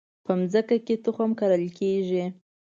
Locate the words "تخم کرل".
1.03-1.65